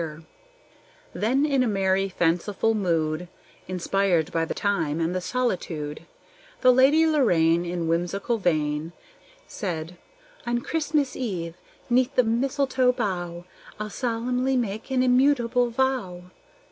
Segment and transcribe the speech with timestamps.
[1.13, 3.27] Then in a merry, fanciful mood,
[3.67, 6.07] Inspired by the time and the solitude,
[6.61, 8.93] The Lady Lorraine, In whimsical vein,
[9.47, 9.97] Said,
[10.47, 11.53] "On Christmas eve,
[11.87, 13.45] 'neath this mistletoe bough,
[13.79, 16.31] I'll solemnly make an immutable vow."